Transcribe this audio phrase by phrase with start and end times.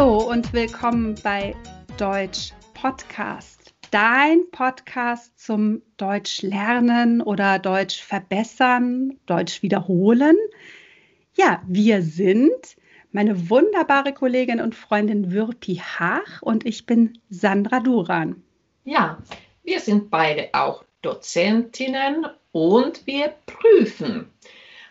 [0.00, 1.54] Hallo und willkommen bei
[1.98, 3.74] Deutsch Podcast.
[3.90, 10.38] Dein Podcast zum Deutsch lernen oder Deutsch verbessern, Deutsch wiederholen.
[11.34, 12.78] Ja, wir sind
[13.12, 18.42] meine wunderbare Kollegin und Freundin Würpi Haach und ich bin Sandra Duran.
[18.84, 19.18] Ja,
[19.64, 24.30] wir sind beide auch Dozentinnen und wir prüfen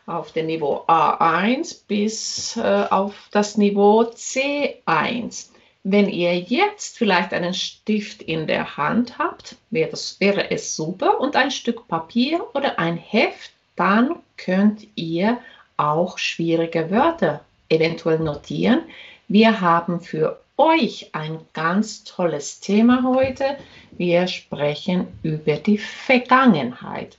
[0.09, 5.49] auf dem Niveau A1 bis äh, auf das Niveau C1.
[5.83, 11.19] Wenn ihr jetzt vielleicht einen Stift in der Hand habt, wäre, das, wäre es super
[11.19, 15.37] und ein Stück Papier oder ein Heft, dann könnt ihr
[15.77, 18.81] auch schwierige Wörter eventuell notieren.
[19.29, 23.57] Wir haben für euch ein ganz tolles Thema heute.
[23.91, 27.17] Wir sprechen über die Vergangenheit.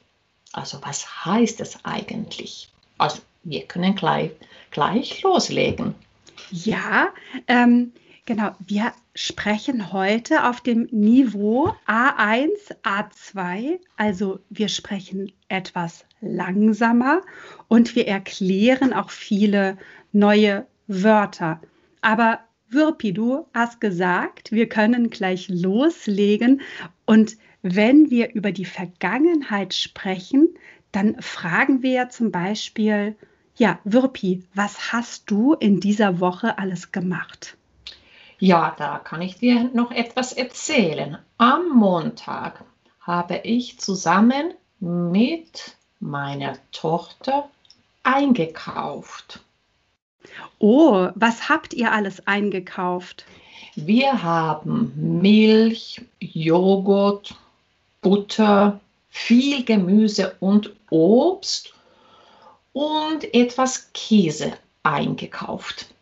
[0.52, 2.68] Also was heißt es eigentlich?
[3.00, 4.30] Also wir können gleich,
[4.70, 5.94] gleich loslegen.
[6.50, 7.08] Ja,
[7.48, 7.92] ähm,
[8.26, 8.50] genau.
[8.58, 12.48] Wir sprechen heute auf dem Niveau A1,
[12.82, 13.78] A2.
[13.96, 17.22] Also wir sprechen etwas langsamer
[17.68, 19.78] und wir erklären auch viele
[20.12, 21.60] neue Wörter.
[22.02, 26.60] Aber Wirpi, du hast gesagt, wir können gleich loslegen
[27.06, 30.48] und wenn wir über die Vergangenheit sprechen,
[30.92, 33.16] dann fragen wir zum Beispiel,
[33.56, 37.56] ja, Wirpi, was hast du in dieser Woche alles gemacht?
[38.38, 41.18] Ja, da kann ich dir noch etwas erzählen.
[41.36, 42.64] Am Montag
[43.00, 47.50] habe ich zusammen mit meiner Tochter
[48.02, 49.40] eingekauft.
[50.58, 53.26] Oh, was habt ihr alles eingekauft?
[53.76, 57.34] Wir haben Milch, Joghurt,
[58.00, 61.72] Butter, viel Gemüse und Obst
[62.72, 65.92] und etwas Käse eingekauft.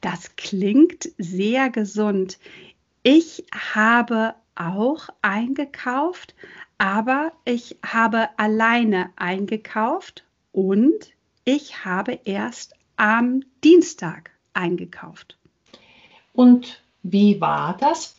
[0.00, 2.38] Das klingt sehr gesund.
[3.02, 6.34] Ich habe auch eingekauft,
[6.78, 11.12] aber ich habe alleine eingekauft und
[11.44, 15.36] ich habe erst am Dienstag eingekauft.
[16.32, 18.16] Und wie war das?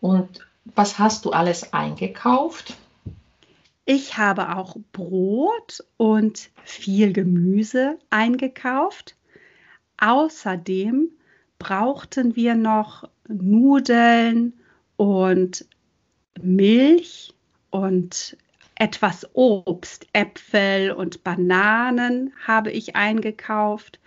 [0.00, 2.74] Und was hast du alles eingekauft?
[3.84, 9.16] Ich habe auch Brot und viel Gemüse eingekauft.
[9.98, 11.10] Außerdem
[11.58, 14.52] brauchten wir noch Nudeln
[14.96, 15.66] und
[16.40, 17.34] Milch
[17.70, 18.36] und
[18.74, 24.00] etwas Obst, Äpfel und Bananen habe ich eingekauft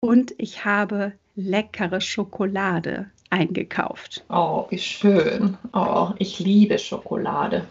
[0.00, 4.24] und ich habe leckere Schokolade eingekauft.
[4.28, 5.58] Oh, wie schön.
[5.72, 7.66] Oh, ich liebe Schokolade.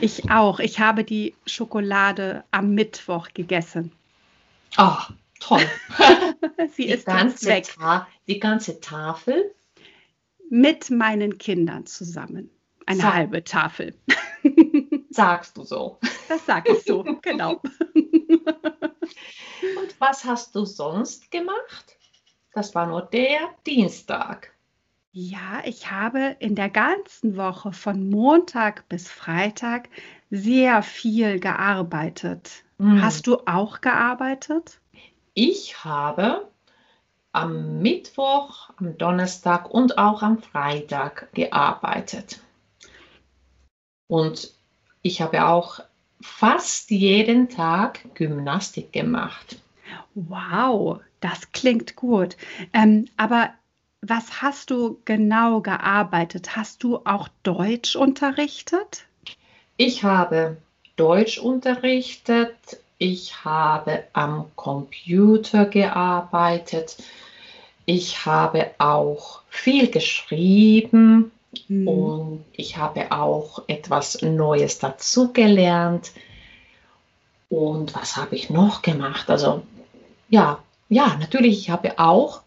[0.00, 0.60] Ich auch.
[0.60, 3.92] Ich habe die Schokolade am Mittwoch gegessen.
[4.78, 4.96] Oh,
[5.40, 5.66] toll.
[6.74, 7.74] Sie die ist ganze weg.
[7.78, 9.54] Ta die ganze Tafel?
[10.50, 12.50] Mit meinen Kindern zusammen.
[12.86, 13.94] Eine Sag, halbe Tafel.
[15.10, 15.98] Sagst du so?
[16.28, 17.62] Das sag ich so, genau.
[17.94, 21.96] Und was hast du sonst gemacht?
[22.52, 24.53] Das war nur der Dienstag.
[25.16, 29.88] Ja, ich habe in der ganzen Woche von Montag bis Freitag
[30.28, 32.64] sehr viel gearbeitet.
[32.78, 33.00] Mhm.
[33.00, 34.80] Hast du auch gearbeitet?
[35.34, 36.48] Ich habe
[37.30, 42.40] am Mittwoch, am Donnerstag und auch am Freitag gearbeitet.
[44.08, 44.52] Und
[45.02, 45.78] ich habe auch
[46.20, 49.62] fast jeden Tag Gymnastik gemacht.
[50.16, 52.36] Wow, das klingt gut.
[52.72, 53.52] Ähm, aber
[54.06, 56.56] was hast du genau gearbeitet?
[56.56, 59.04] Hast du auch Deutsch unterrichtet?
[59.76, 60.58] Ich habe
[60.96, 62.54] Deutsch unterrichtet.
[62.98, 66.96] Ich habe am Computer gearbeitet.
[67.86, 71.32] Ich habe auch viel geschrieben
[71.68, 71.88] mhm.
[71.88, 76.12] und ich habe auch etwas Neues dazugelernt.
[77.48, 79.28] Und was habe ich noch gemacht?
[79.28, 79.62] Also
[80.28, 80.58] ja,
[80.88, 82.43] ja, natürlich, ich habe auch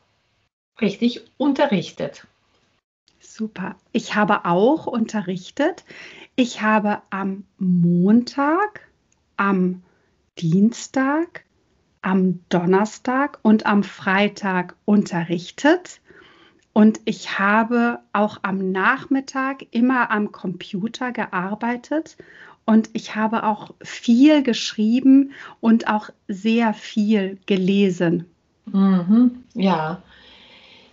[0.81, 2.27] richtig unterrichtet.
[3.19, 3.75] Super.
[3.91, 5.85] Ich habe auch unterrichtet.
[6.35, 8.88] Ich habe am Montag,
[9.38, 9.83] am
[10.39, 11.44] Dienstag,
[12.01, 16.00] am Donnerstag und am Freitag unterrichtet.
[16.74, 22.18] Und ich habe auch am Nachmittag immer am Computer gearbeitet.
[22.65, 28.25] Und ich habe auch viel geschrieben und auch sehr viel gelesen.
[28.65, 30.03] Mhm, ja,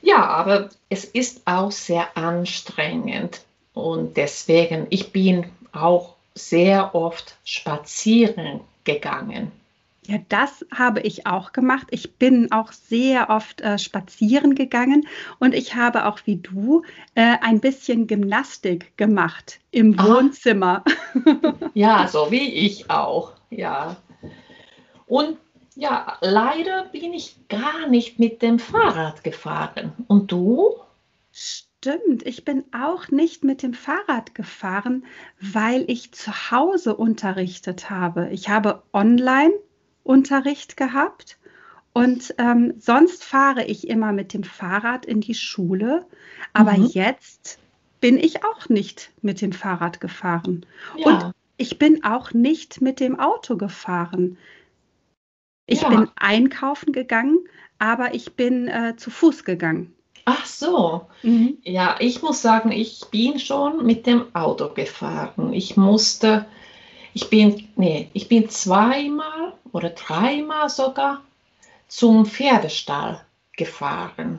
[0.05, 3.43] ja, aber es ist auch sehr anstrengend
[3.73, 9.51] und deswegen, ich bin auch sehr oft spazieren gegangen.
[10.07, 11.87] Ja, das habe ich auch gemacht.
[11.91, 15.09] Ich bin auch sehr oft äh, spazieren gegangen
[15.39, 16.83] und ich habe auch wie du
[17.15, 20.07] äh, ein bisschen Gymnastik gemacht im Ah.
[20.07, 20.85] Wohnzimmer.
[21.75, 23.33] Ja, so wie ich auch.
[23.51, 23.97] Ja.
[25.07, 25.39] Und
[25.75, 29.93] ja, leider bin ich gar nicht mit dem Fahrrad gefahren.
[30.09, 30.75] Und du?
[31.33, 35.05] Stimmt, ich bin auch nicht mit dem Fahrrad gefahren,
[35.41, 38.29] weil ich zu Hause unterrichtet habe.
[38.31, 41.39] Ich habe Online-Unterricht gehabt
[41.93, 46.07] und ähm, sonst fahre ich immer mit dem Fahrrad in die Schule,
[46.55, 46.85] aber Mhm.
[46.85, 47.59] jetzt
[48.01, 50.67] bin ich auch nicht mit dem Fahrrad gefahren
[51.03, 54.39] und Ja, ich bin auch nicht mit dem Auto gefahren.
[55.67, 55.89] Ich ja.
[55.89, 57.39] bin einkaufen gegangen,
[57.79, 59.95] aber ich bin äh, zu Fuß gegangen.
[60.27, 61.07] Ach so.
[61.23, 61.59] Mhm.
[61.65, 65.53] Ja, ich muss sagen, ich bin schon mit dem Auto gefahren.
[65.53, 66.47] Ich musste,
[67.15, 71.23] ich bin, nee, ich bin zweimal oder dreimal sogar
[71.89, 73.21] zum Pferdestall
[73.57, 74.39] gefahren.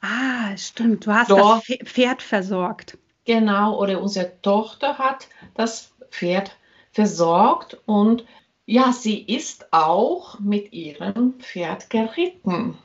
[0.00, 1.06] Ah, stimmt.
[1.06, 2.98] Du hast das Dort, Pfe- Pferd versorgt.
[3.24, 6.56] genau, oder unsere Tochter hat das Pferd
[6.92, 8.24] versorgt und
[8.66, 12.78] ja, sie ist auch mit ihrem Pferd geritten.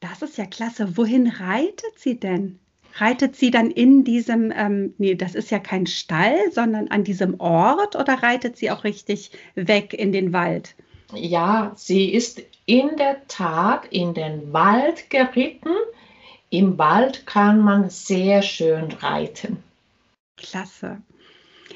[0.00, 0.96] Das ist ja klasse.
[0.96, 2.58] Wohin reitet sie denn?
[2.94, 7.40] Reitet sie dann in diesem, ähm, nee, das ist ja kein Stall, sondern an diesem
[7.40, 10.74] Ort oder reitet sie auch richtig weg in den Wald?
[11.12, 15.74] Ja, sie ist in der Tat in den Wald geritten.
[16.50, 19.62] Im Wald kann man sehr schön reiten.
[20.36, 21.02] Klasse.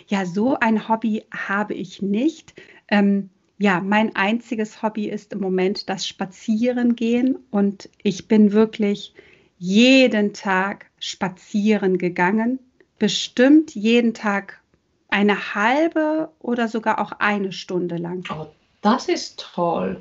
[0.09, 2.55] Ja, so ein Hobby habe ich nicht.
[2.91, 9.13] Ähm, ja, mein einziges Hobby ist im Moment das Spazierengehen und ich bin wirklich
[9.59, 12.59] jeden Tag spazieren gegangen.
[12.99, 14.61] Bestimmt jeden Tag
[15.09, 18.25] eine halbe oder sogar auch eine Stunde lang.
[18.31, 18.47] Oh,
[18.81, 20.01] das ist toll.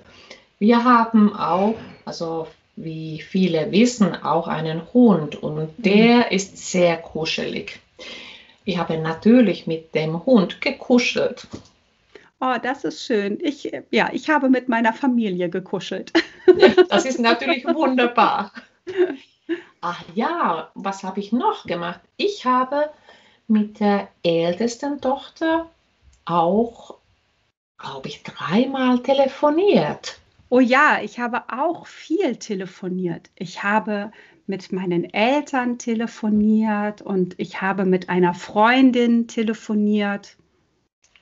[0.60, 1.76] Wir haben auch,
[2.06, 5.84] also wie viele wissen, auch einen Hund und Mhm.
[5.84, 7.80] der ist sehr kuschelig.
[8.64, 11.48] Ich habe natürlich mit dem Hund gekuschelt.
[12.42, 13.38] Oh, das ist schön.
[13.42, 16.14] Ich, äh, ja, ich habe mit meiner Familie gekuschelt.
[16.90, 18.52] Das ist natürlich wunderbar.
[19.82, 22.02] Ach ja, was habe ich noch gemacht?
[22.18, 22.90] Ich habe
[23.48, 25.70] mit der ältesten Tochter
[26.26, 26.98] auch,
[27.78, 30.20] glaube ich, dreimal telefoniert.
[30.50, 33.30] Oh ja, ich habe auch viel telefoniert.
[33.36, 34.12] Ich habe
[34.48, 40.36] mit meinen Eltern telefoniert und ich habe mit einer Freundin telefoniert.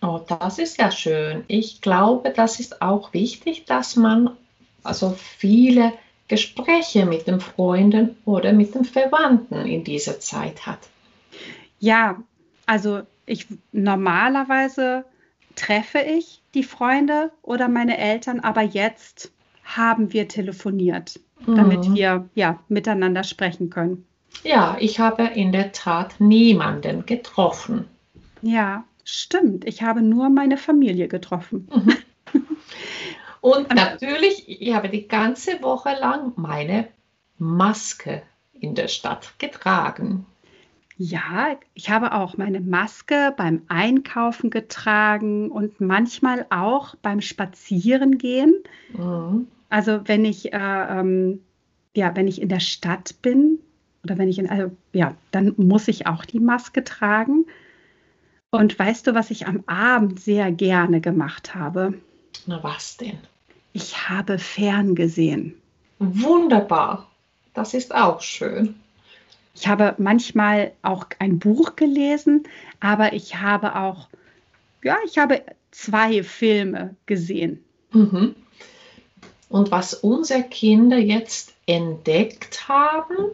[0.02, 1.44] Oh, das ist ja schön.
[1.48, 4.30] Ich glaube, das ist auch wichtig, dass man
[4.84, 5.94] also viele
[6.28, 10.80] Gespräche mit den Freunden oder mit den Verwandten in dieser Zeit hat.
[11.80, 12.22] Ja,
[12.66, 15.06] also ich normalerweise
[15.56, 19.32] treffe ich die Freunde oder meine Eltern, aber jetzt
[19.64, 21.96] haben wir telefoniert, damit Mhm.
[21.96, 24.06] wir ja miteinander sprechen können.
[24.44, 27.88] Ja, ich habe in der Tat niemanden getroffen.
[28.42, 29.66] Ja, stimmt.
[29.66, 31.68] Ich habe nur meine Familie getroffen.
[31.74, 31.98] Mhm.
[33.42, 36.88] Und natürlich, ich habe die ganze Woche lang meine
[37.38, 38.24] Maske
[38.54, 40.26] in der Stadt getragen.
[40.98, 48.56] Ja, ich habe auch meine Maske beim Einkaufen getragen und manchmal auch beim Spazierengehen.
[48.94, 49.48] Mhm.
[49.70, 50.58] Also wenn ich, äh,
[51.00, 51.42] ähm,
[51.96, 53.60] ja, wenn ich in der Stadt bin
[54.04, 57.46] oder wenn ich in, also, ja, dann muss ich auch die Maske tragen.
[58.52, 61.94] Und weißt du, was ich am Abend sehr gerne gemacht habe?
[62.46, 63.18] Na was denn?
[63.74, 65.56] Ich habe ferngesehen.
[66.00, 67.10] Wunderbar.
[67.54, 68.76] Das ist auch schön.
[69.54, 72.44] Ich habe manchmal auch ein Buch gelesen,
[72.80, 74.08] aber ich habe auch,
[74.84, 77.64] ja, ich habe zwei Filme gesehen.
[77.92, 78.36] Mhm.
[79.50, 83.32] Und was unsere Kinder jetzt entdeckt haben,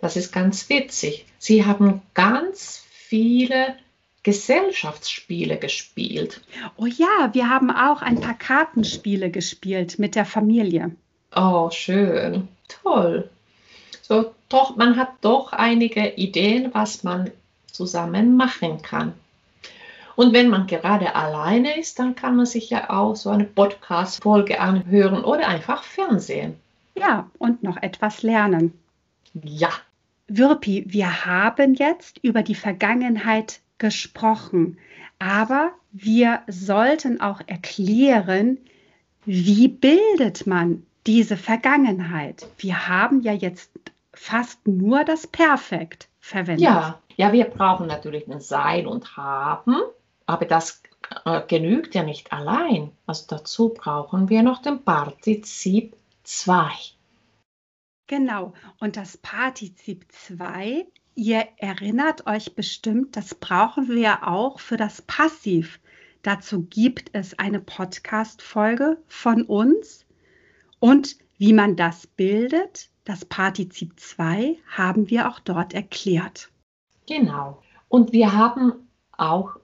[0.00, 1.26] das ist ganz witzig.
[1.38, 3.76] Sie haben ganz viele
[4.24, 6.40] Gesellschaftsspiele gespielt.
[6.76, 10.90] Oh ja, wir haben auch ein paar Kartenspiele gespielt mit der Familie.
[11.36, 12.48] Oh, schön.
[12.68, 13.30] Toll.
[14.02, 17.30] So, doch, man hat doch einige Ideen, was man
[17.70, 19.14] zusammen machen kann.
[20.16, 24.60] Und wenn man gerade alleine ist, dann kann man sich ja auch so eine Podcast-Folge
[24.60, 26.56] anhören oder einfach Fernsehen.
[26.96, 28.72] Ja, und noch etwas lernen.
[29.42, 29.70] Ja,
[30.28, 34.78] Wirpi, wir haben jetzt über die Vergangenheit gesprochen,
[35.18, 38.58] aber wir sollten auch erklären,
[39.24, 42.46] wie bildet man diese Vergangenheit?
[42.58, 43.70] Wir haben ja jetzt
[44.12, 46.64] fast nur das Perfekt verwendet.
[46.64, 49.76] ja, ja, wir brauchen natürlich ein Sein und Haben,
[50.26, 50.82] aber das
[51.24, 52.90] äh, genügt ja nicht allein.
[53.06, 56.70] Also dazu brauchen wir noch den Partizip 2.
[58.06, 58.52] Genau.
[58.80, 65.80] Und das Partizip 2, ihr erinnert euch bestimmt, das brauchen wir auch für das Passiv.
[66.22, 70.06] Dazu gibt es eine Podcast-Folge von uns.
[70.80, 76.50] Und wie man das bildet, das Partizip 2, haben wir auch dort erklärt.
[77.06, 77.62] Genau.
[77.88, 79.56] Und wir haben auch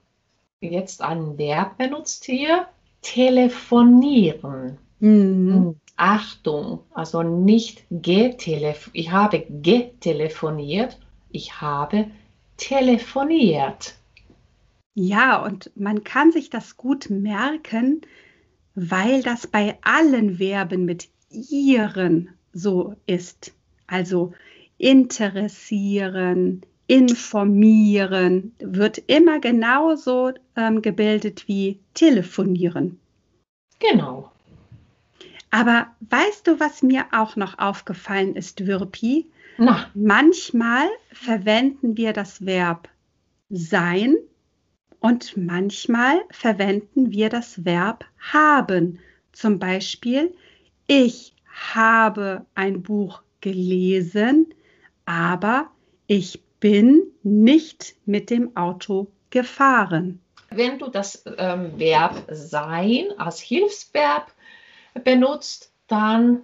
[0.61, 2.67] jetzt ein Verb benutzt hier,
[3.01, 4.77] telefonieren.
[4.99, 5.75] Mhm.
[5.95, 8.89] Achtung, also nicht getelefoniert.
[8.93, 10.99] Ich habe getelefoniert,
[11.31, 12.09] ich habe
[12.57, 13.95] telefoniert.
[14.93, 18.01] Ja, und man kann sich das gut merken,
[18.75, 23.53] weil das bei allen Verben mit ihren so ist.
[23.87, 24.33] Also
[24.77, 32.99] interessieren, informieren wird immer genauso ähm, gebildet wie telefonieren.
[33.79, 34.31] Genau.
[35.51, 39.27] Aber weißt du, was mir auch noch aufgefallen ist, Wirpi?
[39.57, 39.89] Na.
[39.93, 42.89] Manchmal verwenden wir das Verb
[43.49, 44.17] sein
[44.99, 48.99] und manchmal verwenden wir das Verb haben.
[49.31, 50.33] Zum Beispiel,
[50.87, 54.53] ich habe ein Buch gelesen,
[55.05, 55.71] aber
[56.07, 60.21] ich bin nicht mit dem Auto gefahren.
[60.49, 64.33] Wenn du das ähm, Verb sein als Hilfsverb
[65.03, 66.43] benutzt, dann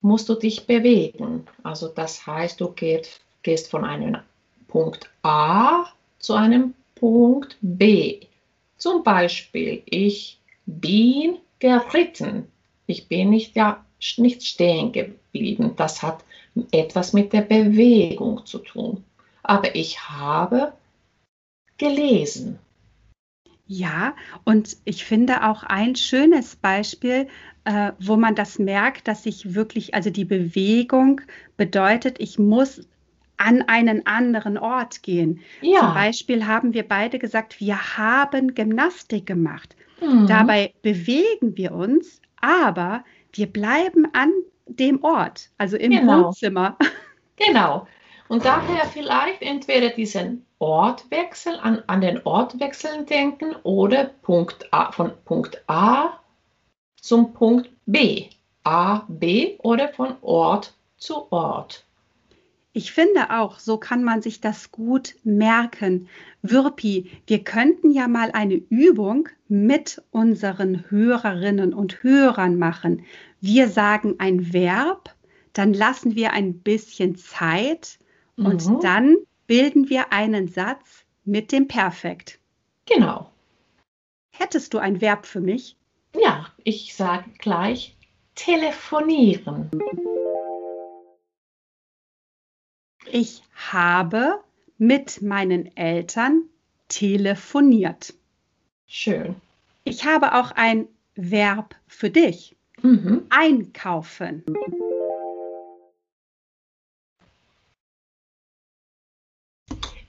[0.00, 1.46] musst du dich bewegen.
[1.62, 4.18] Also das heißt, du gehst, gehst von einem
[4.68, 5.86] Punkt A
[6.18, 8.20] zu einem Punkt B.
[8.78, 12.50] Zum Beispiel, ich bin geritten.
[12.86, 13.84] Ich bin nicht, ja,
[14.16, 15.72] nicht stehen geblieben.
[15.76, 16.24] Das hat
[16.70, 19.04] etwas mit der Bewegung zu tun.
[19.42, 20.72] Aber ich habe
[21.78, 22.58] gelesen.
[23.66, 27.26] Ja, und ich finde auch ein schönes Beispiel,
[27.64, 31.20] äh, wo man das merkt, dass ich wirklich, also die Bewegung
[31.56, 32.86] bedeutet, ich muss
[33.38, 35.40] an einen anderen Ort gehen.
[35.60, 35.80] Ja.
[35.80, 39.76] Zum Beispiel haben wir beide gesagt, wir haben Gymnastik gemacht.
[40.00, 40.26] Mhm.
[40.26, 44.32] Dabei bewegen wir uns, aber wir bleiben an
[44.66, 46.26] dem Ort, also im genau.
[46.26, 46.76] Wohnzimmer.
[47.38, 47.86] Genau.
[48.28, 55.12] Und daher vielleicht entweder diesen Ortwechsel, an, an den Ortwechseln denken oder Punkt A, von
[55.24, 56.18] Punkt A
[57.00, 58.26] zum Punkt B.
[58.64, 61.84] A, B oder von Ort zu Ort.
[62.72, 66.08] Ich finde auch, so kann man sich das gut merken.
[66.42, 73.04] Wirpi, wir könnten ja mal eine Übung mit unseren Hörerinnen und Hörern machen.
[73.40, 75.14] Wir sagen ein Verb,
[75.54, 77.98] dann lassen wir ein bisschen Zeit
[78.36, 78.80] und mhm.
[78.82, 82.38] dann bilden wir einen Satz mit dem Perfekt.
[82.86, 83.30] Genau.
[84.30, 85.76] Hättest du ein Verb für mich?
[86.14, 87.96] Ja, ich sage gleich
[88.34, 89.70] telefonieren.
[93.10, 94.40] Ich habe
[94.78, 96.42] mit meinen Eltern
[96.88, 98.14] telefoniert.
[98.86, 99.36] Schön.
[99.84, 102.56] Ich habe auch ein Verb für dich.
[102.82, 103.26] Mhm.
[103.30, 104.44] Einkaufen.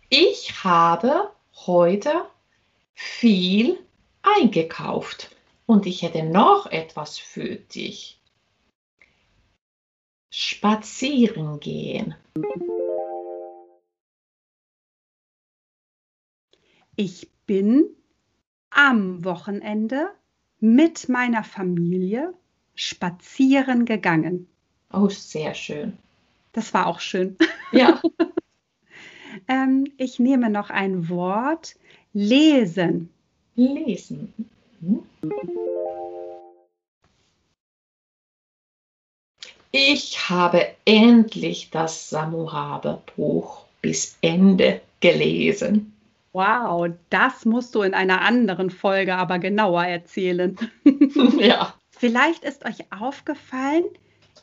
[0.09, 1.33] Ich habe
[1.65, 2.25] heute
[2.93, 3.77] viel
[4.21, 5.35] eingekauft
[5.65, 8.17] und ich hätte noch etwas für dich.
[10.29, 12.15] Spazieren gehen.
[16.95, 17.85] Ich bin
[18.69, 20.09] am Wochenende
[20.59, 22.33] mit meiner Familie
[22.75, 24.47] spazieren gegangen.
[24.93, 25.97] Oh, sehr schön.
[26.53, 27.37] Das war auch schön.
[27.73, 28.01] Ja.
[29.47, 31.75] Ähm, ich nehme noch ein Wort.
[32.13, 33.09] Lesen.
[33.55, 34.33] Lesen.
[34.81, 35.03] Mhm.
[39.71, 45.93] Ich habe endlich das Samuhabe-Buch bis Ende gelesen.
[46.33, 50.57] Wow, das musst du in einer anderen Folge aber genauer erzählen.
[51.39, 51.73] ja.
[51.91, 53.85] Vielleicht ist euch aufgefallen,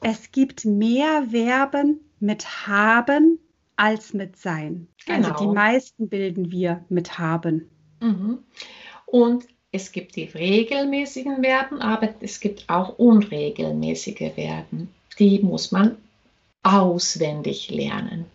[0.02, 3.38] es gibt mehr Verben mit haben
[3.76, 4.88] als mit sein.
[5.06, 5.16] Genau.
[5.18, 5.54] Also die genau.
[5.54, 7.70] meisten bilden wir mit haben.
[8.00, 8.38] Mhm.
[9.06, 14.88] Und es gibt die regelmäßigen Verben, aber es gibt auch unregelmäßige Verben.
[15.18, 15.96] Die muss man
[16.62, 18.26] auswendig lernen.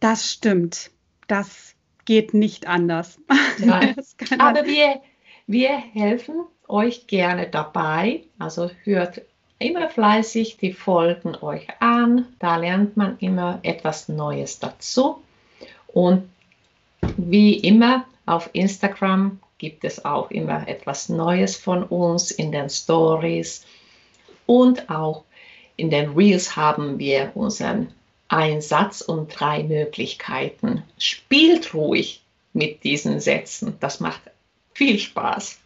[0.00, 0.90] Das stimmt.
[1.28, 3.18] Das geht nicht anders.
[4.38, 5.00] Aber wir,
[5.46, 8.24] wir helfen euch gerne dabei.
[8.38, 9.22] Also hört
[9.62, 12.26] immer fleißig die Folgen euch an.
[12.38, 15.22] Da lernt man immer etwas Neues dazu.
[15.86, 16.28] Und
[17.16, 23.64] wie immer auf Instagram gibt es auch immer etwas Neues von uns in den Stories.
[24.46, 25.24] Und auch
[25.76, 27.92] in den Reels haben wir unseren
[28.28, 30.82] Einsatz und drei Möglichkeiten.
[30.98, 33.76] Spielt ruhig mit diesen Sätzen.
[33.80, 34.22] Das macht
[34.74, 35.61] viel Spaß.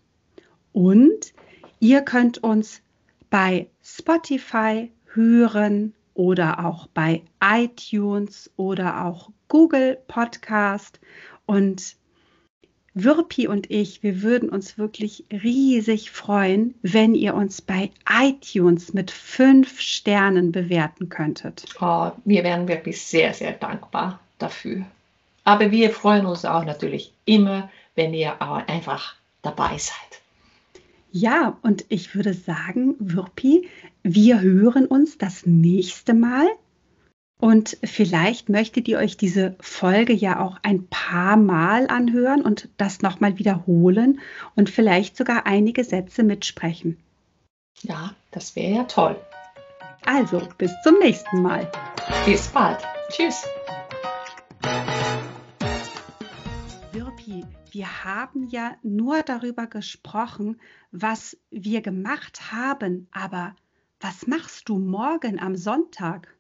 [0.73, 1.33] Und
[1.79, 2.81] ihr könnt uns
[3.29, 10.99] bei Spotify hören oder auch bei iTunes oder auch Google Podcast
[11.45, 11.95] und
[12.95, 19.11] Wirpi und ich, wir würden uns wirklich riesig freuen, wenn ihr uns bei iTunes mit
[19.11, 21.65] fünf Sternen bewerten könntet.
[21.81, 24.85] Oh, wir wären wirklich sehr, sehr dankbar dafür.
[25.43, 30.21] Aber wir freuen uns auch natürlich immer, wenn ihr einfach dabei seid.
[31.11, 33.69] Ja, und ich würde sagen, Wirpi,
[34.03, 36.47] wir hören uns das nächste Mal
[37.39, 43.01] und vielleicht möchtet ihr euch diese Folge ja auch ein paar Mal anhören und das
[43.01, 44.19] nochmal wiederholen
[44.55, 46.97] und vielleicht sogar einige Sätze mitsprechen.
[47.81, 49.17] Ja, das wäre ja toll.
[50.05, 51.69] Also, bis zum nächsten Mal.
[52.25, 52.79] Bis bald.
[53.09, 53.43] Tschüss.
[56.93, 60.61] Wirpi, wir haben ja nur darüber gesprochen,
[60.91, 63.55] was wir gemacht haben, aber
[63.99, 66.34] was machst du morgen am Sonntag?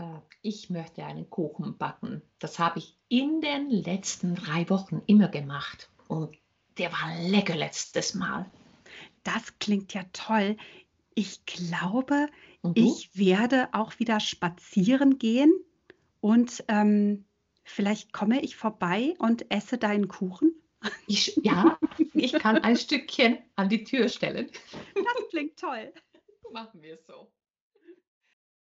[0.00, 2.22] Äh, ich möchte einen Kuchen backen.
[2.38, 5.90] Das habe ich in den letzten drei Wochen immer gemacht.
[6.08, 6.36] Und
[6.78, 8.50] der war lecker letztes Mal.
[9.22, 10.56] Das klingt ja toll.
[11.14, 12.28] Ich glaube,
[12.74, 15.52] ich werde auch wieder spazieren gehen
[16.20, 17.26] und ähm,
[17.62, 20.54] vielleicht komme ich vorbei und esse deinen Kuchen.
[21.06, 21.78] Ich, ja,
[22.14, 24.50] ich kann ein Stückchen an die Tür stellen.
[24.94, 25.92] Das klingt toll.
[26.52, 27.30] Machen wir so.